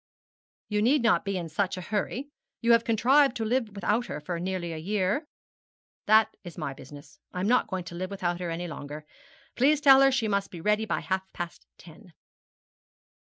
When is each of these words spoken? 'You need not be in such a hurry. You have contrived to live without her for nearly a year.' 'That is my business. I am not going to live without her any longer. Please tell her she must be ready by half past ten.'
'You 0.67 0.81
need 0.81 1.03
not 1.03 1.23
be 1.23 1.37
in 1.37 1.47
such 1.47 1.77
a 1.77 1.81
hurry. 1.81 2.31
You 2.59 2.71
have 2.71 2.83
contrived 2.83 3.35
to 3.37 3.45
live 3.45 3.69
without 3.75 4.07
her 4.07 4.19
for 4.19 4.39
nearly 4.39 4.73
a 4.73 4.77
year.' 4.79 5.27
'That 6.07 6.35
is 6.43 6.57
my 6.57 6.73
business. 6.73 7.19
I 7.33 7.39
am 7.39 7.47
not 7.47 7.67
going 7.67 7.83
to 7.83 7.93
live 7.93 8.09
without 8.09 8.39
her 8.39 8.49
any 8.49 8.67
longer. 8.67 9.05
Please 9.55 9.79
tell 9.79 10.01
her 10.01 10.11
she 10.11 10.27
must 10.27 10.49
be 10.49 10.59
ready 10.59 10.85
by 10.87 11.01
half 11.01 11.31
past 11.33 11.67
ten.' 11.77 12.13